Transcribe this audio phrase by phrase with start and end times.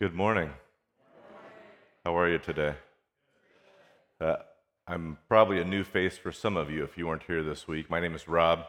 [0.00, 0.52] Good morning.
[2.04, 2.76] How are you today?
[4.20, 4.36] Uh,
[4.86, 7.90] I'm probably a new face for some of you if you weren't here this week.
[7.90, 8.60] My name is Rob.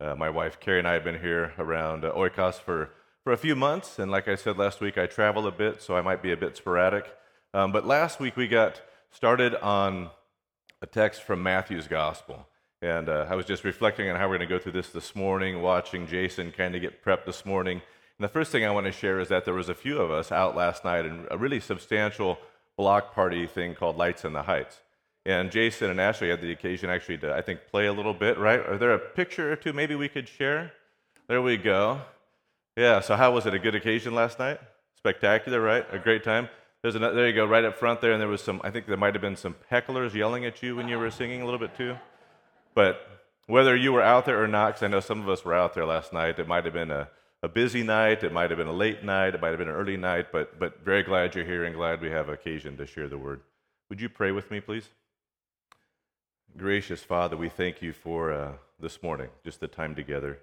[0.00, 2.88] Uh, my wife Carrie and I have been here around uh, Oikos for,
[3.22, 5.94] for a few months, and like I said last week, I travel a bit, so
[5.94, 7.04] I might be a bit sporadic.
[7.52, 8.80] Um, but last week we got
[9.10, 10.08] started on
[10.80, 12.48] a text from Matthew's Gospel.
[12.80, 15.14] And uh, I was just reflecting on how we're going to go through this this
[15.14, 17.82] morning, watching Jason kind of get prepped this morning.
[18.18, 20.10] And the first thing I want to share is that there was a few of
[20.10, 22.38] us out last night in a really substantial
[22.76, 24.80] block party thing called Lights in the Heights.
[25.24, 28.36] And Jason and Ashley had the occasion actually to, I think, play a little bit,
[28.38, 28.58] right?
[28.58, 30.72] Are there a picture or two maybe we could share?
[31.28, 32.00] There we go.
[32.76, 33.54] Yeah, so how was it?
[33.54, 34.58] A good occasion last night?
[34.96, 35.86] Spectacular, right?
[35.92, 36.48] A great time?
[36.82, 38.86] There's another, there you go, right up front there, and there was some, I think
[38.86, 41.60] there might have been some hecklers yelling at you when you were singing a little
[41.60, 41.96] bit too.
[42.74, 43.00] But
[43.46, 45.74] whether you were out there or not, because I know some of us were out
[45.74, 47.08] there last night, it might have been a
[47.42, 49.74] a busy night, it might have been a late night, it might have been an
[49.74, 53.08] early night, but, but very glad you're here and glad we have occasion to share
[53.08, 53.40] the word.
[53.88, 54.88] Would you pray with me, please?
[56.56, 60.38] Gracious Father, we thank you for uh, this morning, just the time together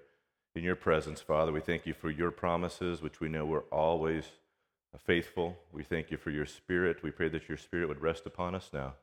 [0.54, 1.52] in your presence, Father.
[1.52, 4.24] We thank you for your promises, which we know were always
[5.04, 5.58] faithful.
[5.72, 7.02] We thank you for your spirit.
[7.02, 8.94] We pray that your spirit would rest upon us now,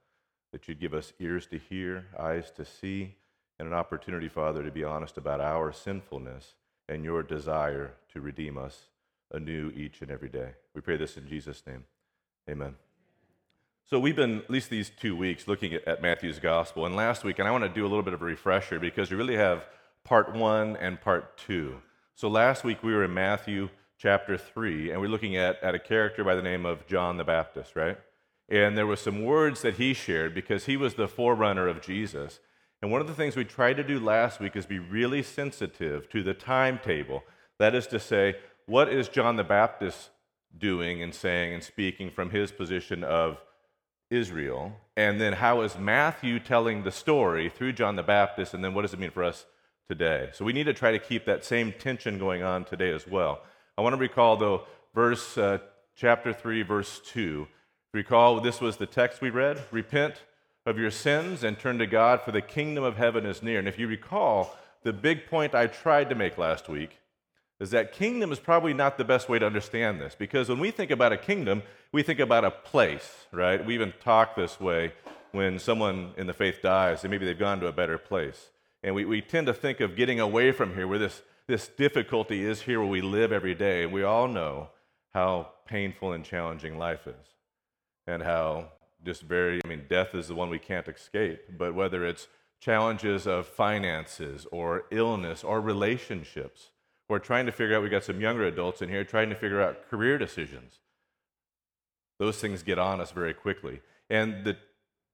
[0.51, 3.17] that you'd give us ears to hear, eyes to see,
[3.59, 6.55] and an opportunity, Father, to be honest about our sinfulness
[6.87, 8.87] and your desire to redeem us
[9.31, 10.51] anew each and every day.
[10.75, 11.85] We pray this in Jesus' name.
[12.49, 12.75] Amen.
[13.85, 16.85] So, we've been, at least these two weeks, looking at, Matthew's gospel.
[16.85, 19.11] And last week, and I want to do a little bit of a refresher because
[19.11, 19.65] we really have
[20.03, 21.81] part one and part two.
[22.15, 25.79] So, last week we were in Matthew chapter three, and we're looking at, at a
[25.79, 27.97] character by the name of John the Baptist, right?
[28.49, 32.39] And there were some words that he shared because he was the forerunner of Jesus.
[32.83, 36.09] And one of the things we tried to do last week is be really sensitive
[36.09, 37.23] to the timetable.
[37.57, 40.09] That is to say, what is John the Baptist
[40.57, 43.37] doing and saying and speaking from his position of
[44.11, 44.73] Israel?
[44.97, 48.53] And then how is Matthew telling the story through John the Baptist?
[48.53, 49.45] And then what does it mean for us
[49.87, 50.31] today?
[50.33, 53.43] So we need to try to keep that same tension going on today as well.
[53.77, 54.63] I want to recall, though,
[54.93, 55.59] verse uh,
[55.95, 57.47] chapter 3, verse 2.
[57.93, 60.15] Recall this was the text we read repent
[60.65, 63.59] of your sins and turn to God, for the kingdom of heaven is near.
[63.59, 66.99] And if you recall, the big point I tried to make last week
[67.59, 70.71] is that kingdom is probably not the best way to understand this because when we
[70.71, 73.65] think about a kingdom, we think about a place, right?
[73.65, 74.93] We even talk this way
[75.31, 78.49] when someone in the faith dies and maybe they've gone to a better place.
[78.83, 82.43] And we, we tend to think of getting away from here where this, this difficulty
[82.45, 83.83] is here where we live every day.
[83.83, 84.69] And we all know
[85.13, 87.27] how painful and challenging life is
[88.05, 88.72] and how
[89.03, 92.27] just very, I mean, death is the one we can't escape, but whether it's
[92.59, 96.69] challenges of finances or illness or relationships,
[97.09, 99.61] we're trying to figure out, we got some younger adults in here trying to figure
[99.61, 100.79] out career decisions.
[102.19, 103.81] Those things get on us very quickly.
[104.09, 104.55] And the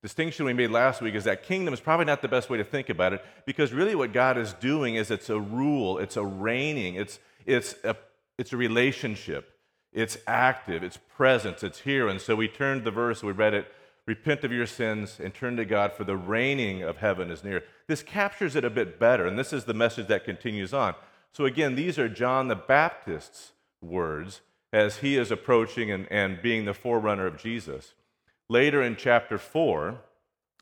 [0.04, 2.64] distinction we made last week is that kingdom is probably not the best way to
[2.64, 6.24] think about it because really what God is doing is it's a rule, it's a
[6.24, 7.96] reigning, it's, it's, a,
[8.38, 9.56] it's a relationship.
[9.92, 12.08] It's active, it's presence, it's here.
[12.08, 13.72] And so we turned the verse, we read it
[14.10, 17.64] Repent of your sins and turn to God, for the reigning of heaven is near.
[17.86, 20.96] This captures it a bit better, and this is the message that continues on.
[21.32, 23.52] So, again, these are John the Baptist's
[23.84, 24.42] words
[24.74, 27.94] as he is approaching and, and being the forerunner of Jesus.
[28.50, 30.02] Later in chapter 4,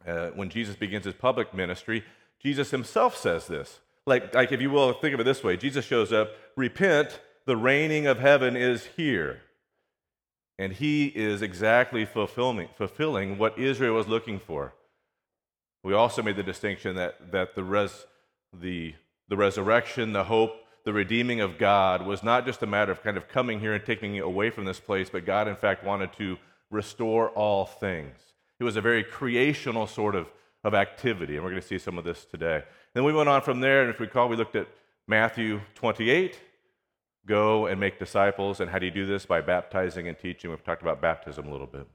[0.05, 2.03] uh, when Jesus begins his public ministry,
[2.43, 3.79] Jesus himself says this.
[4.05, 7.55] Like, like, if you will, think of it this way Jesus shows up, repent, the
[7.55, 9.39] reigning of heaven is here.
[10.59, 14.73] And he is exactly fulfilling, fulfilling what Israel was looking for.
[15.83, 18.05] We also made the distinction that, that the, res,
[18.51, 18.95] the,
[19.29, 23.17] the resurrection, the hope, the redeeming of God was not just a matter of kind
[23.17, 26.13] of coming here and taking it away from this place, but God, in fact, wanted
[26.13, 26.37] to
[26.71, 28.15] restore all things.
[28.59, 30.27] It was a very creational sort of,
[30.63, 32.63] of activity, and we're going to see some of this today.
[32.93, 34.67] Then we went on from there, and if we recall, we looked at
[35.07, 36.39] Matthew 28,
[37.27, 38.59] Go and make disciples.
[38.59, 39.25] And how do you do this?
[39.27, 40.49] By baptizing and teaching.
[40.49, 41.87] We've talked about baptism a little bit.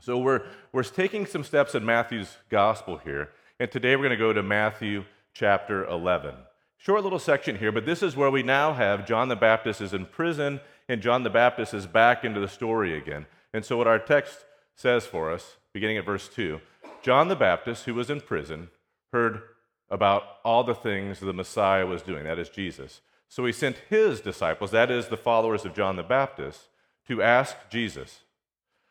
[0.00, 0.42] So we're,
[0.72, 3.30] we're taking some steps in Matthew's gospel here.
[3.58, 6.34] And today we're going to go to Matthew chapter 11.
[6.78, 9.94] Short little section here, but this is where we now have John the Baptist is
[9.94, 13.26] in prison and John the Baptist is back into the story again.
[13.54, 14.44] And so what our text
[14.74, 16.60] says for us, beginning at verse 2
[17.02, 18.68] John the Baptist, who was in prison,
[19.12, 19.42] heard
[19.88, 23.00] about all the things the Messiah was doing, that is Jesus.
[23.28, 26.68] So he sent his disciples, that is, the followers of John the Baptist,
[27.08, 28.20] to ask Jesus,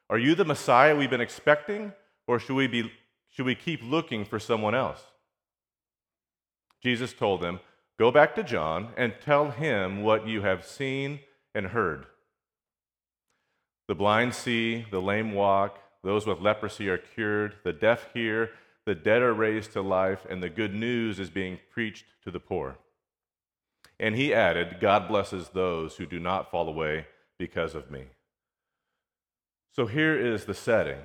[0.09, 1.93] Are you the Messiah we've been expecting,
[2.27, 2.91] or should we, be,
[3.29, 5.01] should we keep looking for someone else?
[6.81, 7.59] Jesus told them,
[7.97, 11.21] Go back to John and tell him what you have seen
[11.53, 12.05] and heard.
[13.87, 18.51] The blind see, the lame walk, those with leprosy are cured, the deaf hear,
[18.85, 22.39] the dead are raised to life, and the good news is being preached to the
[22.39, 22.77] poor.
[23.99, 27.07] And he added, God blesses those who do not fall away
[27.39, 28.05] because of me.
[29.73, 31.01] So here is the setting.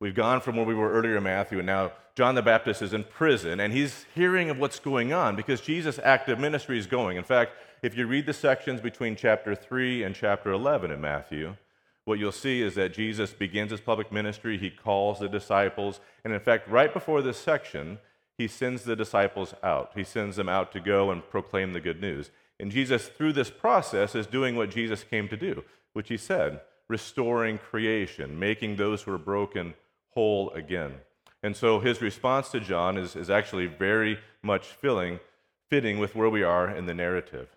[0.00, 2.92] We've gone from where we were earlier in Matthew, and now John the Baptist is
[2.92, 7.16] in prison, and he's hearing of what's going on because Jesus' active ministry is going.
[7.16, 7.52] In fact,
[7.82, 11.56] if you read the sections between chapter 3 and chapter 11 in Matthew,
[12.04, 14.56] what you'll see is that Jesus begins his public ministry.
[14.56, 16.00] He calls the disciples.
[16.24, 17.98] And in fact, right before this section,
[18.38, 19.92] he sends the disciples out.
[19.96, 22.30] He sends them out to go and proclaim the good news.
[22.60, 26.60] And Jesus, through this process, is doing what Jesus came to do, which he said
[26.88, 29.74] restoring creation, making those who are broken
[30.14, 30.94] whole again.
[31.42, 35.20] And so his response to John is, is actually very much filling,
[35.68, 37.48] fitting with where we are in the narrative.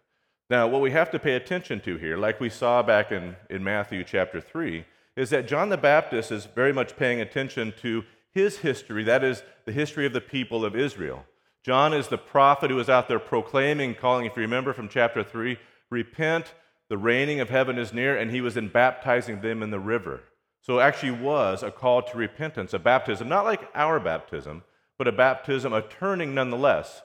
[0.49, 3.63] Now, what we have to pay attention to here, like we saw back in, in
[3.63, 4.83] Matthew chapter 3,
[5.15, 9.43] is that John the Baptist is very much paying attention to his history, that is,
[9.65, 11.25] the history of the people of Israel.
[11.63, 15.23] John is the prophet who is out there proclaiming, calling, if you remember from chapter
[15.23, 15.57] 3,
[15.89, 16.53] repent,
[16.89, 20.21] the reigning of heaven is near, and he was in baptizing them in the river.
[20.61, 24.63] So it actually was a call to repentance, a baptism, not like our baptism,
[24.97, 27.01] but a baptism, a turning nonetheless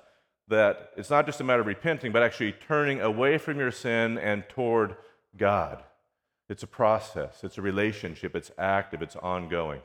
[0.48, 4.18] that it's not just a matter of repenting, but actually turning away from your sin
[4.18, 4.96] and toward
[5.36, 5.82] God.
[6.48, 9.80] It's a process, it's a relationship, it's active, it's ongoing.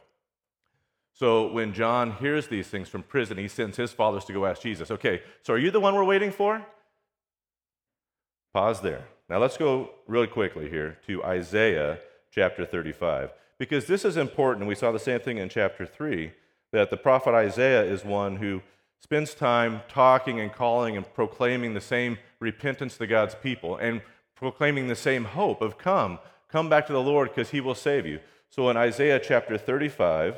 [1.14, 4.62] So when John hears these things from prison, he sends his followers to go ask
[4.62, 6.66] Jesus, okay, so are you the one we're waiting for?
[8.54, 9.06] Pause there.
[9.30, 12.00] Now let's go really quickly here to Isaiah
[12.32, 14.68] chapter 35, because this is important.
[14.68, 16.34] We saw the same thing in chapter 3
[16.72, 18.62] that the prophet Isaiah is one who
[19.02, 24.02] spends time talking and calling and proclaiming the same repentance to God's people and
[24.36, 26.20] proclaiming the same hope of come,
[26.50, 28.20] come back to the Lord because he will save you.
[28.50, 30.36] So in Isaiah chapter 35,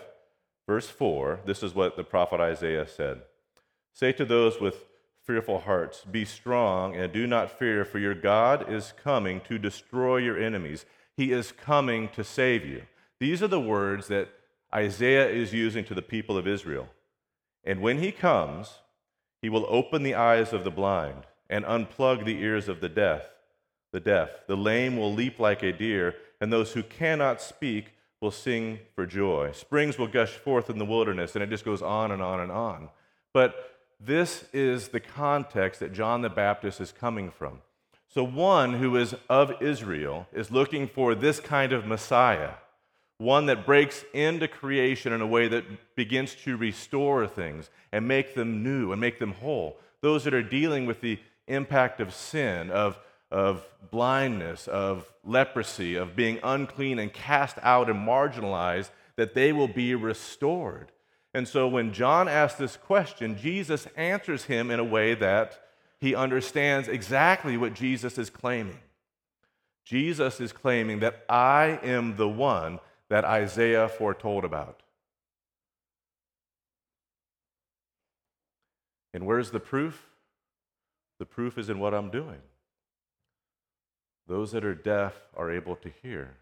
[0.68, 3.22] verse 4, this is what the prophet Isaiah said
[3.94, 4.86] Say to those with
[5.24, 10.18] fearful hearts, Be strong and do not fear, for your God is coming to destroy
[10.18, 10.86] your enemies.
[11.16, 12.84] He is coming to save you.
[13.20, 14.30] These are the words that
[14.74, 16.88] Isaiah is using to the people of Israel.
[17.64, 18.80] And when he comes,
[19.42, 23.24] he will open the eyes of the blind and unplug the ears of the deaf.
[23.92, 28.32] The deaf, the lame will leap like a deer, and those who cannot speak will
[28.32, 29.52] sing for joy.
[29.54, 32.52] Springs will gush forth in the wilderness, and it just goes on and on and
[32.52, 32.90] on.
[33.34, 37.62] But this is the context that John the Baptist is coming from.
[38.08, 42.54] So, one who is of Israel is looking for this kind of Messiah
[43.18, 48.36] one that breaks into creation in a way that begins to restore things and make
[48.36, 49.78] them new and make them whole.
[50.02, 53.00] Those that are dealing with the impact of sin, of,
[53.34, 59.68] of blindness, of leprosy, of being unclean and cast out and marginalized, that they will
[59.68, 60.92] be restored.
[61.34, 65.60] And so when John asks this question, Jesus answers him in a way that
[66.00, 68.80] he understands exactly what Jesus is claiming.
[69.84, 74.84] Jesus is claiming that I am the one that Isaiah foretold about.
[79.14, 80.08] And where's the proof?
[81.20, 82.42] The proof is in what I'm doing.
[84.28, 86.38] Those that are deaf are able to hear.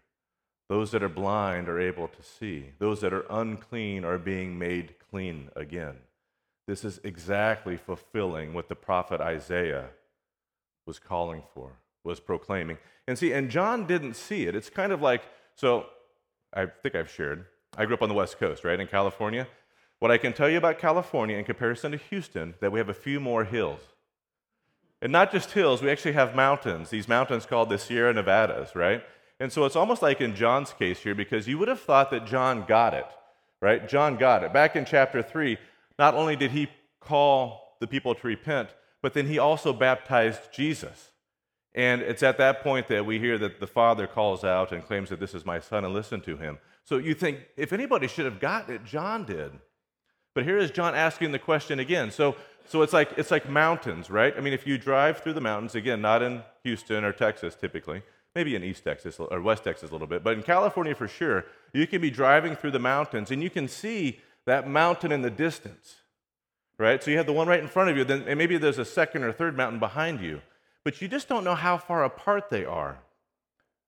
[0.68, 2.72] Those that are blind are able to see.
[2.78, 5.96] Those that are unclean are being made clean again.
[6.66, 9.90] This is exactly fulfilling what the prophet Isaiah
[10.86, 11.72] was calling for,
[12.04, 12.78] was proclaiming.
[13.06, 14.54] And see, and John didn't see it.
[14.54, 15.22] It's kind of like
[15.54, 15.86] so
[16.54, 17.46] I think I've shared.
[17.76, 19.48] I grew up on the West Coast, right, in California.
[19.98, 22.94] What I can tell you about California in comparison to Houston, that we have a
[22.94, 23.80] few more hills.
[25.02, 29.02] And not just hills, we actually have mountains, these mountains called the Sierra Nevadas, right?
[29.40, 32.24] And so it's almost like in John's case here, because you would have thought that
[32.24, 33.06] John got it,
[33.60, 33.88] right?
[33.88, 34.52] John got it.
[34.52, 35.58] Back in chapter 3,
[35.98, 36.68] not only did he
[37.00, 38.68] call the people to repent,
[39.02, 41.10] but then he also baptized Jesus.
[41.74, 45.08] And it's at that point that we hear that the father calls out and claims
[45.08, 46.58] that this is my son and listen to him.
[46.84, 49.50] So you think, if anybody should have gotten it, John did.
[50.34, 52.10] But here is John asking the question again.
[52.10, 54.34] So, so it's, like, it's like mountains, right?
[54.36, 58.02] I mean, if you drive through the mountains, again, not in Houston or Texas typically,
[58.34, 61.44] maybe in East Texas or West Texas a little bit, but in California for sure,
[61.72, 65.30] you can be driving through the mountains and you can see that mountain in the
[65.30, 65.96] distance,
[66.78, 67.02] right?
[67.02, 68.84] So you have the one right in front of you, then, and maybe there's a
[68.84, 70.40] second or third mountain behind you
[70.84, 72.98] but you just don't know how far apart they are,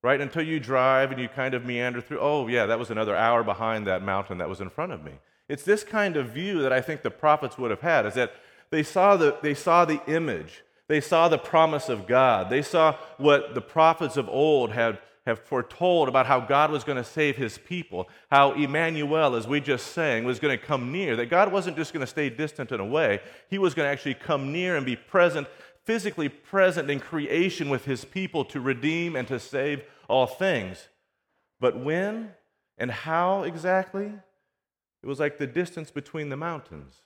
[0.03, 0.21] right?
[0.21, 3.43] Until you drive and you kind of meander through, oh, yeah, that was another hour
[3.43, 5.13] behind that mountain that was in front of me.
[5.49, 8.33] It's this kind of view that I think the prophets would have had, is that
[8.71, 12.97] they saw the, they saw the image, they saw the promise of God, they saw
[13.19, 17.37] what the prophets of old had have foretold about how God was going to save
[17.37, 21.51] his people, how Emmanuel, as we just sang, was going to come near, that God
[21.51, 24.77] wasn't just going to stay distant and away, he was going to actually come near
[24.77, 25.47] and be present,
[25.85, 30.89] physically present in creation with his people to redeem and to save all things.
[31.59, 32.33] But when
[32.77, 34.13] and how exactly?
[35.03, 37.03] It was like the distance between the mountains.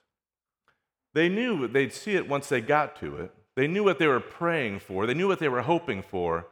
[1.19, 3.35] They knew they'd see it once they got to it.
[3.57, 6.47] They knew what they were praying for, they knew what they were hoping for,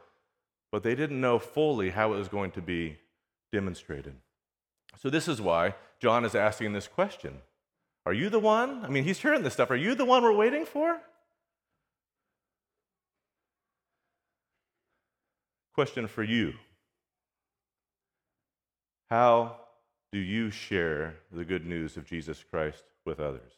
[0.73, 2.99] but they didn't know fully how it was going to be
[3.53, 4.17] demonstrated.
[4.99, 7.43] So, this is why John is asking this question
[8.07, 8.85] Are you the one?
[8.85, 9.71] I mean, he's hearing this stuff.
[9.71, 11.01] Are you the one we're waiting for?
[15.75, 16.55] Question for you
[19.11, 19.59] How
[20.11, 23.53] do you share the good news of Jesus Christ with others?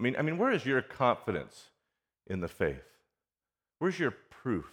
[0.00, 1.66] I mean, I mean, where is your confidence
[2.26, 2.82] in the faith?
[3.80, 4.64] Where's your proof?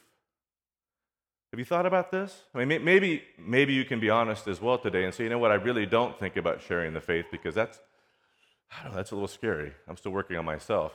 [1.51, 2.43] Have you thought about this?
[2.55, 5.37] I mean, maybe, maybe you can be honest as well today and say, you know
[5.37, 7.81] what, I really don't think about sharing the faith because that's,
[8.71, 9.73] I don't know, that's a little scary.
[9.85, 10.93] I'm still working on myself.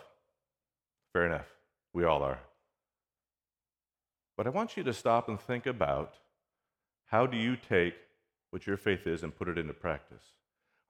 [1.12, 1.48] Fair enough.
[1.92, 2.40] We all are.
[4.38, 6.14] But I want you to stop and think about
[7.06, 7.94] how do you take
[8.50, 10.24] what your faith is and put it into practice?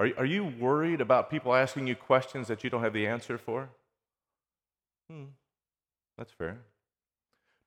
[0.02, 3.38] Are, are you worried about people asking you questions that you don't have the answer
[3.38, 3.68] for?
[5.08, 5.26] Hmm,
[6.18, 6.58] that's fair.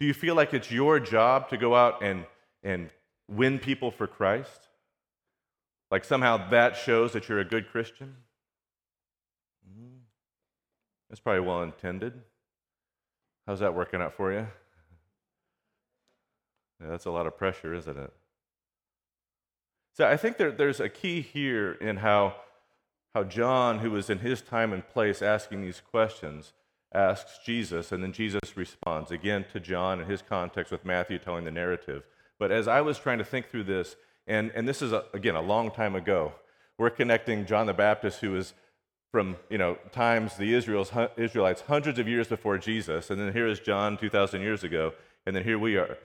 [0.01, 2.25] Do you feel like it's your job to go out and,
[2.61, 2.89] and
[3.29, 4.67] win people for Christ?
[5.89, 8.17] Like somehow that shows that you're a good Christian?
[9.65, 9.99] Hmm,
[11.09, 12.21] that's probably well intended.
[13.47, 14.47] How's that working out for you?
[16.81, 18.11] Yeah, that's a lot of pressure, isn't it?
[19.95, 22.35] So I think there, there's a key here in how,
[23.13, 26.51] how John, who was in his time and place asking these questions,
[26.93, 31.45] asks Jesus, and then Jesus responds again to John in his context with Matthew telling
[31.45, 32.03] the narrative.
[32.37, 33.95] But as I was trying to think through this,
[34.27, 36.33] and, and this is, a, again, a long time ago,
[36.77, 38.53] we're connecting John the Baptist, who is
[39.13, 43.47] from you know times the Israel's, Israelites hundreds of years before Jesus, and then here
[43.47, 44.91] is John 2,000 years ago,
[45.25, 45.97] and then here we are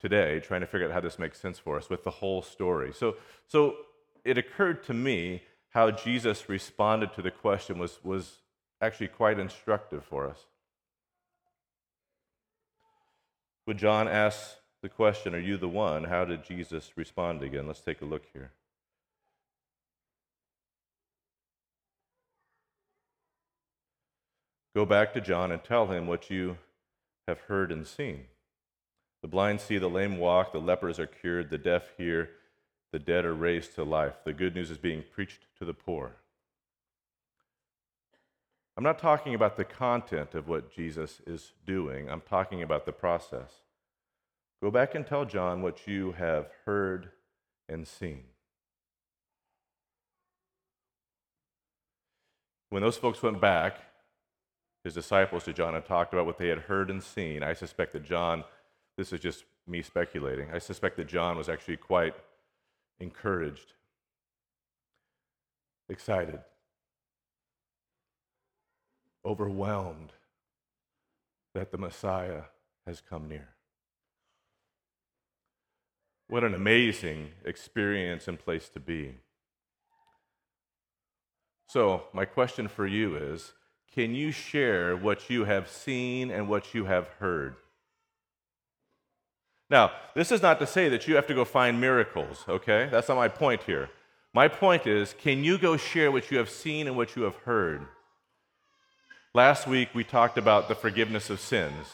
[0.00, 2.92] today trying to figure out how this makes sense for us with the whole story.
[2.92, 3.76] So, so
[4.24, 8.38] it occurred to me how Jesus responded to the question was, was
[8.80, 10.46] actually quite instructive for us.
[13.64, 16.04] When John asks the question, Are you the one?
[16.04, 17.66] How did Jesus respond again?
[17.66, 18.52] Let's take a look here.
[24.74, 26.58] Go back to John and tell him what you
[27.26, 28.26] have heard and seen.
[29.26, 32.30] The blind see, the lame walk, the lepers are cured, the deaf hear,
[32.92, 34.14] the dead are raised to life.
[34.24, 36.14] The good news is being preached to the poor.
[38.76, 42.92] I'm not talking about the content of what Jesus is doing, I'm talking about the
[42.92, 43.50] process.
[44.62, 47.10] Go back and tell John what you have heard
[47.68, 48.22] and seen.
[52.70, 53.78] When those folks went back,
[54.84, 57.92] his disciples to John and talked about what they had heard and seen, I suspect
[57.94, 58.44] that John
[58.96, 60.50] this is just me speculating.
[60.52, 62.14] I suspect that John was actually quite
[62.98, 63.72] encouraged,
[65.88, 66.40] excited,
[69.24, 70.12] overwhelmed
[71.54, 72.42] that the Messiah
[72.86, 73.48] has come near.
[76.28, 79.16] What an amazing experience and place to be.
[81.68, 83.52] So, my question for you is
[83.92, 87.56] can you share what you have seen and what you have heard?
[89.68, 92.88] Now, this is not to say that you have to go find miracles, okay?
[92.90, 93.90] That's not my point here.
[94.32, 97.36] My point is can you go share what you have seen and what you have
[97.36, 97.86] heard?
[99.34, 101.86] Last week, we talked about the forgiveness of sins.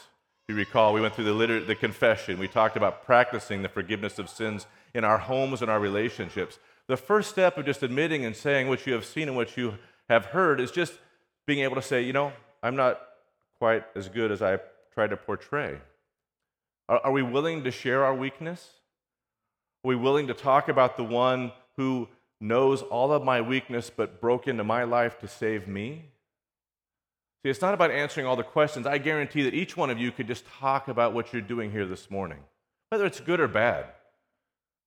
[0.47, 2.37] If you recall, we went through the, liter- the confession.
[2.37, 6.59] We talked about practicing the forgiveness of sins in our homes and our relationships.
[6.87, 9.77] The first step of just admitting and saying what you have seen and what you
[10.09, 10.99] have heard is just
[11.45, 13.01] being able to say, you know, I'm not
[13.57, 14.59] quite as good as I
[14.93, 15.79] tried to portray.
[16.89, 18.69] Are, are we willing to share our weakness?
[19.83, 22.07] Are we willing to talk about the one who
[22.39, 26.05] knows all of my weakness but broke into my life to save me?
[27.43, 28.87] See, it's not about answering all the questions.
[28.87, 31.85] I guarantee that each one of you could just talk about what you're doing here
[31.85, 32.39] this morning,
[32.89, 33.87] whether it's good or bad.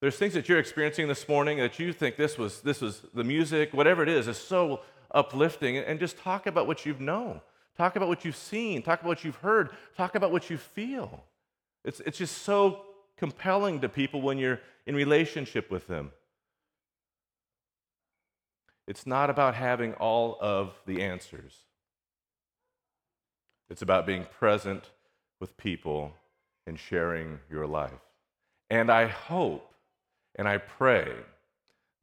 [0.00, 3.24] There's things that you're experiencing this morning that you think this was this was the
[3.24, 5.76] music, whatever it is, is so uplifting.
[5.78, 7.40] And just talk about what you've known.
[7.76, 8.82] Talk about what you've seen.
[8.82, 9.70] Talk about what you've heard.
[9.96, 11.24] Talk about what you feel.
[11.86, 12.82] It's, it's just so
[13.16, 16.10] compelling to people when you're in relationship with them.
[18.86, 21.54] It's not about having all of the answers.
[23.70, 24.90] It's about being present
[25.40, 26.12] with people
[26.66, 27.92] and sharing your life.
[28.68, 29.72] And I hope
[30.34, 31.12] and I pray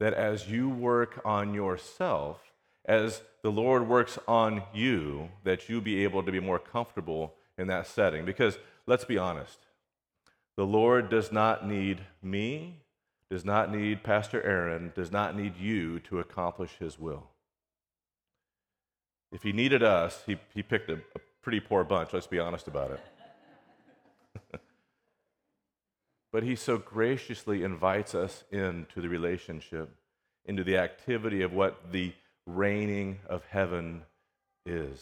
[0.00, 2.40] that as you work on yourself,
[2.84, 7.68] as the Lord works on you, that you be able to be more comfortable in
[7.68, 8.24] that setting.
[8.24, 9.58] Because let's be honest,
[10.56, 12.80] the Lord does not need me,
[13.30, 17.28] does not need Pastor Aaron, does not need you to accomplish his will.
[19.32, 22.68] If he needed us, he, he picked a, a pretty poor bunch, let's be honest
[22.68, 23.00] about it.
[26.32, 29.90] but he so graciously invites us into the relationship,
[30.44, 32.12] into the activity of what the
[32.46, 34.02] reigning of heaven
[34.64, 35.00] is.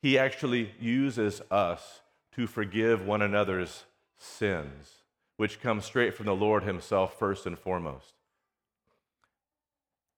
[0.00, 2.00] He actually uses us
[2.32, 3.84] to forgive one another's
[4.18, 5.02] sins,
[5.36, 8.14] which come straight from the Lord Himself, first and foremost.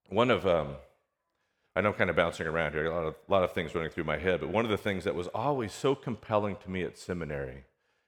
[0.09, 0.77] One of, um,
[1.75, 3.75] I know I'm kind of bouncing around here, a lot, of, a lot of things
[3.75, 6.71] running through my head, but one of the things that was always so compelling to
[6.71, 7.65] me at seminary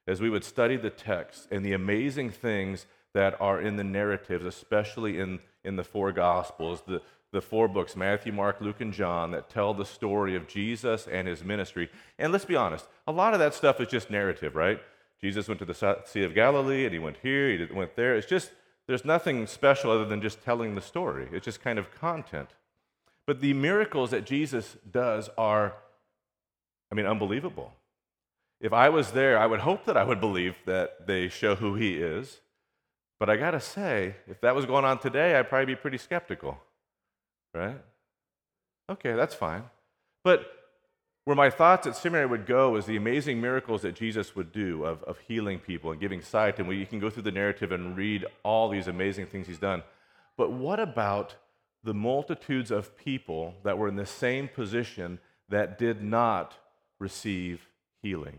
[0.09, 4.45] as we would study the text and the amazing things that are in the narratives,
[4.45, 9.33] especially in, in the four Gospels, the, the four books Matthew, Mark, Luke, and John
[9.33, 11.91] that tell the story of Jesus and his ministry.
[12.19, 14.81] And let's be honest, a lot of that stuff is just narrative, right?
[15.21, 18.17] Jesus went to the Sea of Galilee and he went here, he went there.
[18.17, 18.53] It's just,
[18.87, 21.29] there's nothing special other than just telling the story.
[21.33, 22.51] It's just kind of content.
[23.27, 25.75] But the miracles that Jesus does are,
[26.91, 27.75] I mean, unbelievable.
[28.61, 31.75] If I was there, I would hope that I would believe that they show who
[31.75, 32.41] he is.
[33.21, 35.99] But I got to say, if that was going on today, I'd probably be pretty
[35.99, 36.59] skeptical
[37.55, 37.81] right?
[38.91, 39.65] Okay, that's fine.
[40.25, 40.47] But
[41.29, 44.83] where my thoughts at seminary would go is the amazing miracles that Jesus would do
[44.83, 46.59] of, of healing people and giving sight.
[46.59, 49.59] And we, you can go through the narrative and read all these amazing things he's
[49.59, 49.83] done.
[50.39, 51.37] But what about
[51.85, 55.19] the multitudes of people that were in the same position
[55.51, 56.55] that did not
[56.99, 57.69] receive
[58.01, 58.39] healing?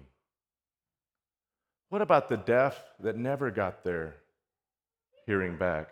[1.89, 4.15] What about the deaf that never got their
[5.27, 5.89] hearing back?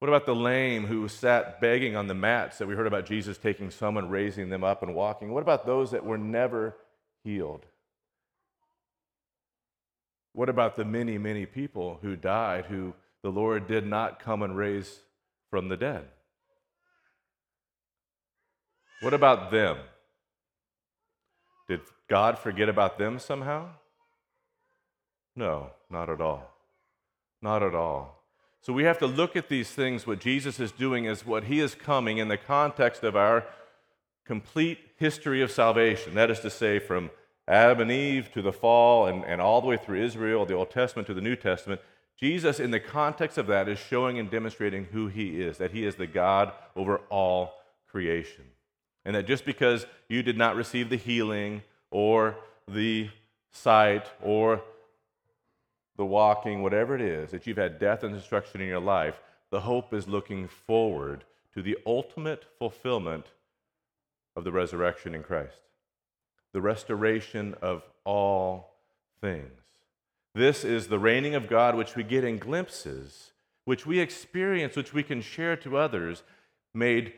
[0.00, 3.36] What about the lame who sat begging on the mats that we heard about Jesus
[3.36, 5.30] taking someone, raising them up, and walking?
[5.30, 6.74] What about those that were never
[7.22, 7.66] healed?
[10.32, 14.56] What about the many, many people who died who the Lord did not come and
[14.56, 15.00] raise
[15.50, 16.06] from the dead?
[19.02, 19.76] What about them?
[21.68, 23.68] Did God forget about them somehow?
[25.36, 26.50] No, not at all.
[27.42, 28.19] Not at all.
[28.62, 31.60] So we have to look at these things, what Jesus is doing is what he
[31.60, 33.44] is coming in the context of our
[34.26, 36.14] complete history of salvation.
[36.14, 37.10] That is to say, from
[37.48, 40.70] Adam and Eve to the fall and, and all the way through Israel, the Old
[40.70, 41.80] Testament to the New Testament.
[42.18, 45.86] Jesus, in the context of that, is showing and demonstrating who he is, that he
[45.86, 47.54] is the God over all
[47.90, 48.44] creation.
[49.06, 52.36] And that just because you did not receive the healing or
[52.68, 53.08] the
[53.50, 54.62] sight or
[56.00, 59.60] the walking, whatever it is, that you've had death and destruction in your life, the
[59.60, 63.26] hope is looking forward to the ultimate fulfillment
[64.34, 65.60] of the resurrection in Christ,
[66.54, 68.76] the restoration of all
[69.20, 69.60] things.
[70.34, 73.32] This is the reigning of God, which we get in glimpses,
[73.66, 76.22] which we experience, which we can share to others,
[76.72, 77.12] made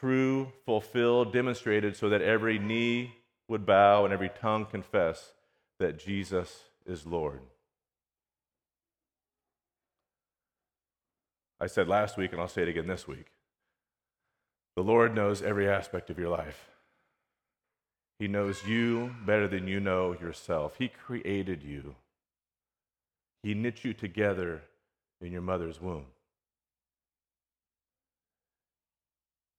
[0.00, 3.16] true, fulfilled, demonstrated, so that every knee
[3.48, 5.32] would bow and every tongue confess
[5.78, 7.40] that Jesus is Lord.
[11.60, 13.32] I said last week, and I'll say it again this week.
[14.76, 16.68] The Lord knows every aspect of your life.
[18.18, 20.76] He knows you better than you know yourself.
[20.78, 21.96] He created you,
[23.42, 24.62] He knit you together
[25.20, 26.06] in your mother's womb.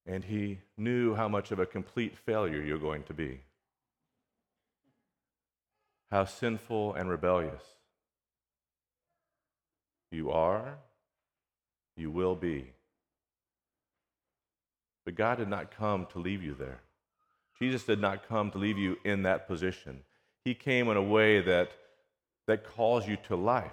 [0.06, 3.42] And He knew how much of a complete failure you're going to be,
[6.12, 7.64] how sinful and rebellious
[10.12, 10.78] you are
[12.00, 12.72] you will be.
[15.06, 16.82] But God did not come to leave you there.
[17.60, 20.02] Jesus did not come to leave you in that position.
[20.46, 21.72] He came in a way that,
[22.48, 23.72] that calls you to life.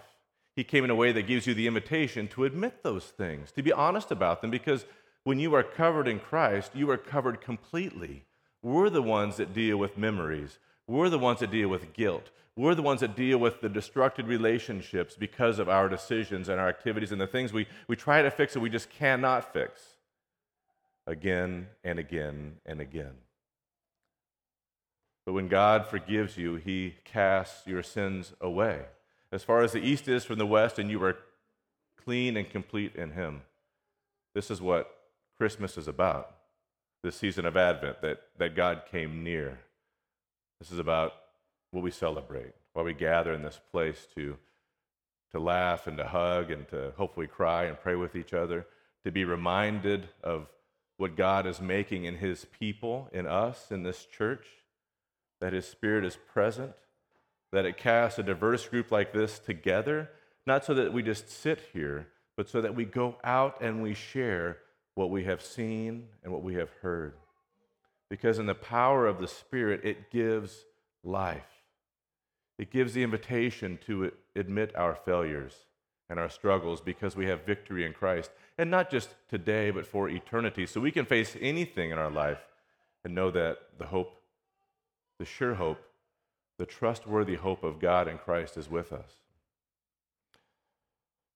[0.57, 3.63] He came in a way that gives you the invitation to admit those things, to
[3.63, 4.87] be honest about them, because
[5.25, 8.25] when you are covered in Christ, you are covered completely.
[8.63, 10.59] We're the ones that deal with memories,
[10.89, 12.31] we're the ones that deal with guilt.
[12.57, 16.69] We're the ones that deal with the destructive relationships because of our decisions and our
[16.69, 19.83] activities and the things we, we try to fix that we just cannot fix
[21.07, 23.13] again and again and again.
[25.27, 28.87] But when God forgives you, He casts your sins away.
[29.31, 31.17] As far as the east is from the west, and you are
[32.03, 33.43] clean and complete in Him.
[34.35, 34.91] This is what
[35.37, 36.35] Christmas is about,
[37.03, 39.59] this season of Advent, that, that God came near.
[40.61, 41.13] This is about
[41.71, 44.37] what we celebrate, why we gather in this place to
[45.33, 48.67] to laugh and to hug and to hopefully cry and pray with each other,
[49.05, 50.49] to be reminded of
[50.97, 54.47] what God is making in His people, in us, in this church,
[55.41, 56.73] that His Spirit is present,
[57.53, 60.11] that it casts a diverse group like this together,
[60.47, 63.95] not so that we just sit here, but so that we go out and we
[63.95, 64.59] share
[64.95, 67.15] what we have seen and what we have heard.
[68.09, 70.65] Because in the power of the Spirit, it gives
[71.05, 71.56] life.
[72.59, 75.67] It gives the invitation to admit our failures
[76.09, 78.31] and our struggles because we have victory in Christ.
[78.59, 80.67] And not just today, but for eternity.
[80.67, 82.39] So we can face anything in our life
[83.05, 84.21] and know that the hope,
[85.19, 85.79] the sure hope,
[86.59, 89.11] the trustworthy hope of God in Christ is with us.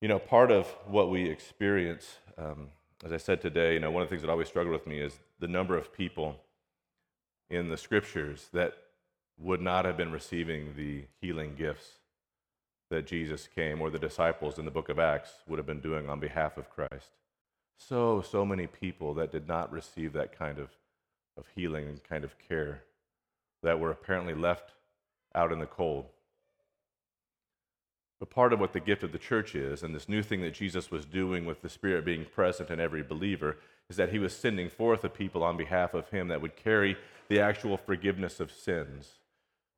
[0.01, 2.69] You know, part of what we experience, um,
[3.05, 4.99] as I said today, you know, one of the things that always struggled with me
[4.99, 6.37] is the number of people
[7.51, 8.75] in the scriptures that
[9.41, 11.99] would not have been receiving the healing gifts
[12.91, 16.09] that Jesus came, or the disciples in the book of Acts would have been doing
[16.09, 17.11] on behalf of Christ.
[17.79, 20.71] So, so many people that did not receive that kind of,
[21.39, 22.83] of healing and kind of care
[23.63, 24.75] that were apparently left
[25.35, 26.07] out in the cold.
[28.19, 30.53] But part of what the gift of the church is, and this new thing that
[30.53, 33.57] Jesus was doing with the Spirit being present in every believer,
[33.89, 36.97] is that he was sending forth a people on behalf of him that would carry
[37.29, 39.20] the actual forgiveness of sins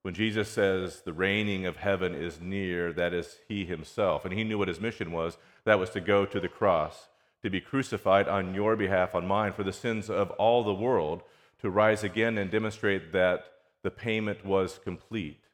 [0.02, 4.24] when Jesus says the reigning of heaven is near, that is he himself.
[4.24, 7.08] And he knew what his mission was that was to go to the cross,
[7.42, 11.22] to be crucified on your behalf, on mine, for the sins of all the world,
[11.60, 13.44] to rise again and demonstrate that
[13.84, 15.44] the payment was complete,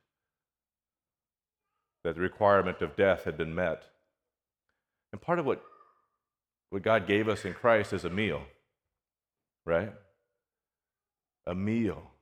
[2.03, 3.85] that the requirement of death had been met.
[5.13, 5.63] And part of what,
[6.71, 8.43] what God gave us in Christ is a meal,
[9.67, 9.93] right?
[11.47, 12.13] A meal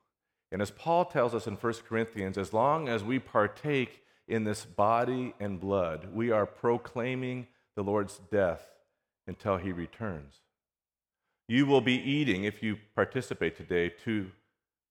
[0.53, 4.65] and as Paul tells us in 1 Corinthians, as long as we partake in this
[4.65, 8.71] body and blood, we are proclaiming the Lord's death
[9.27, 10.41] until he returns.
[11.49, 14.31] You will be eating, if you participate today, to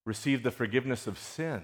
[0.04, 1.62] receive the forgiveness of sins.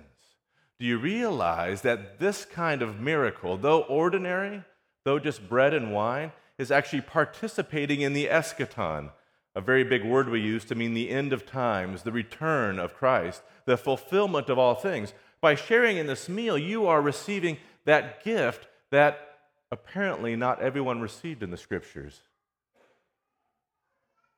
[0.78, 4.64] Do you realize that this kind of miracle, though ordinary,
[5.04, 9.10] though just bread and wine, is actually participating in the eschaton,
[9.54, 12.94] a very big word we use to mean the end of times, the return of
[12.94, 15.12] Christ, the fulfillment of all things.
[15.40, 19.28] By sharing in this meal, you are receiving that gift that
[19.70, 22.22] apparently not everyone received in the scriptures.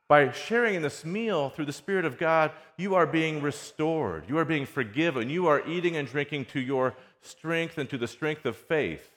[0.08, 4.24] By sharing in this meal through the Spirit of God, you are being restored.
[4.28, 5.30] You are being forgiven.
[5.30, 9.10] You are eating and drinking to your strength and to the strength of faith.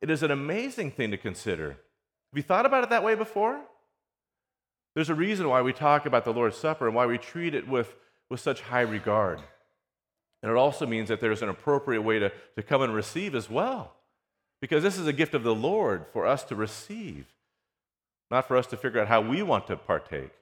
[0.00, 1.68] It is an amazing thing to consider.
[1.68, 1.76] Have
[2.34, 3.60] you thought about it that way before?
[4.94, 7.66] There's a reason why we talk about the Lord's Supper and why we treat it
[7.66, 7.94] with,
[8.28, 9.40] with such high regard.
[10.42, 13.48] And it also means that there's an appropriate way to, to come and receive as
[13.48, 13.94] well.
[14.60, 17.26] Because this is a gift of the Lord for us to receive,
[18.30, 20.32] not for us to figure out how we want to partake.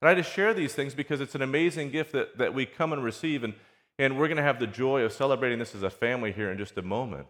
[0.00, 2.92] And I just share these things because it's an amazing gift that, that we come
[2.92, 3.42] and receive.
[3.42, 3.54] And,
[3.98, 6.58] and we're going to have the joy of celebrating this as a family here in
[6.58, 7.28] just a moment.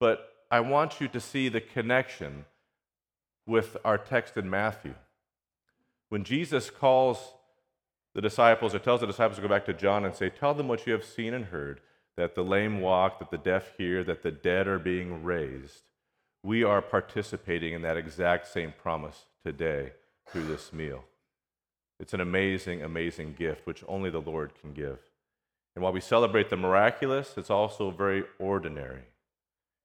[0.00, 2.46] But I want you to see the connection
[3.46, 4.94] with our text in Matthew.
[6.08, 7.34] When Jesus calls
[8.14, 10.68] the disciples or tells the disciples to go back to John and say, Tell them
[10.68, 11.80] what you have seen and heard
[12.16, 15.82] that the lame walk, that the deaf hear, that the dead are being raised.
[16.42, 19.92] We are participating in that exact same promise today
[20.26, 21.04] through this meal.
[21.98, 24.98] It's an amazing, amazing gift which only the Lord can give.
[25.74, 29.02] And while we celebrate the miraculous, it's also very ordinary.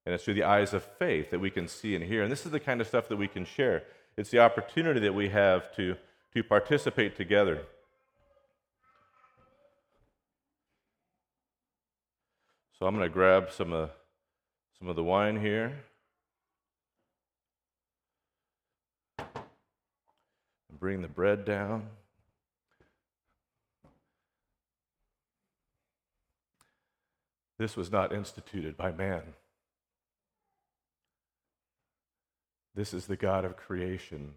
[0.06, 2.22] And it's through the eyes of faith that we can see and hear.
[2.22, 3.84] And this is the kind of stuff that we can share.
[4.16, 5.96] It's the opportunity that we have to
[6.34, 7.62] to participate together.
[12.78, 13.90] So I'm going to grab some of,
[14.78, 15.84] some of the wine here.
[19.18, 21.88] And bring the bread down.
[27.58, 29.22] This was not instituted by man.
[32.74, 34.32] This is the God of creation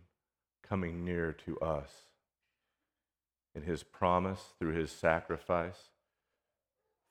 [0.67, 1.91] coming near to us
[3.53, 5.89] in his promise through his sacrifice.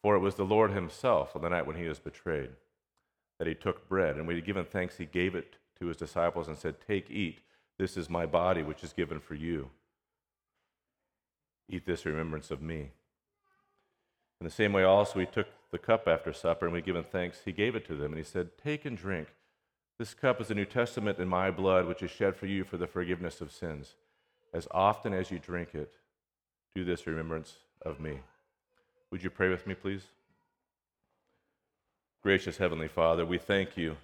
[0.02, 2.50] For it was the Lord himself on the night when he was betrayed
[3.38, 5.96] that he took bread, and when he had given thanks, he gave it to his
[5.96, 7.40] disciples and said, Take, eat.
[7.78, 9.70] This is my body, which is given for you.
[11.68, 12.92] Eat this remembrance of me.
[14.40, 17.04] In the same way, also, he took the cup after supper, and when he given
[17.04, 19.28] thanks, he gave it to them, and he said, Take and drink.
[19.98, 22.76] This cup is the New Testament in my blood, which is shed for you for
[22.76, 23.94] the forgiveness of sins.
[24.52, 25.92] As often as you drink it,
[26.74, 28.20] do this remembrance of me.
[29.10, 30.02] Would you pray with me, please?
[32.22, 33.96] Gracious Heavenly Father, we thank you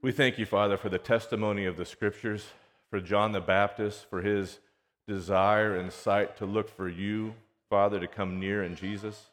[0.00, 2.46] We thank you, Father, for the testimony of the scriptures,
[2.88, 4.60] for John the Baptist, for his
[5.08, 7.34] desire and sight to look for you,
[7.68, 9.30] Father, to come near in Jesus.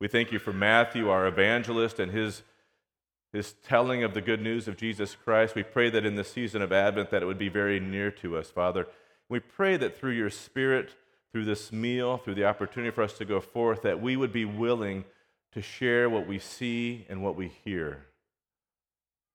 [0.00, 2.42] We thank you for Matthew, our evangelist, and his,
[3.32, 5.54] his telling of the good news of Jesus Christ.
[5.54, 8.36] We pray that in the season of Advent that it would be very near to
[8.36, 8.86] us, Father.
[9.28, 10.94] We pray that through your Spirit,
[11.32, 14.46] through this meal, through the opportunity for us to go forth, that we would be
[14.46, 15.04] willing
[15.52, 18.06] to share what we see and what we hear.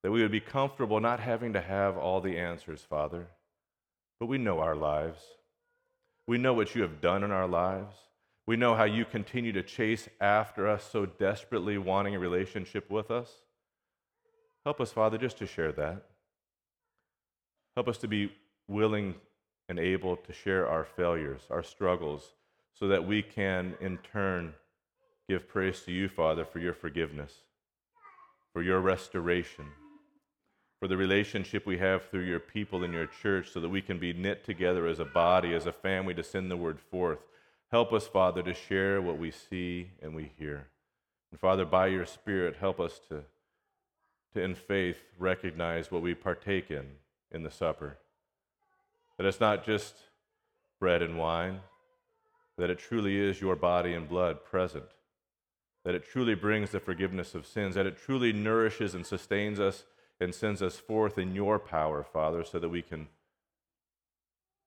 [0.02, 3.28] That we would be comfortable not having to have all the answers, Father,
[4.20, 5.22] but we know our lives.
[6.28, 7.96] We know what you have done in our lives.
[8.46, 13.12] We know how you continue to chase after us so desperately, wanting a relationship with
[13.12, 13.30] us.
[14.66, 16.04] Help us, Father, just to share that.
[17.76, 18.32] Help us to be
[18.68, 19.16] willing
[19.68, 22.34] and able to share our failures, our struggles,
[22.74, 24.54] so that we can, in turn,
[25.28, 27.34] give praise to you, Father, for your forgiveness,
[28.52, 29.66] for your restoration,
[30.80, 34.00] for the relationship we have through your people in your church, so that we can
[34.00, 37.20] be knit together as a body, as a family, to send the word forth.
[37.72, 40.68] Help us, Father, to share what we see and we hear.
[41.32, 43.24] And Father, by your Spirit, help us to,
[44.34, 46.86] to in faith, recognize what we partake in
[47.32, 47.98] in the supper.
[49.18, 49.96] That it's not just
[50.80, 51.62] bread and wine,
[52.58, 54.86] that it truly is your body and blood present,
[55.84, 59.86] that it truly brings the forgiveness of sins, that it truly nourishes and sustains us
[60.20, 63.08] and sends us forth in your power, Father, so that we can,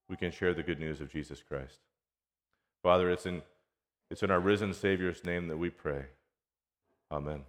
[0.09, 1.79] we can share the good news of Jesus Christ.
[2.83, 3.42] Father, it's in,
[4.11, 6.07] it's in our risen Savior's name that we pray.
[7.11, 7.42] Amen.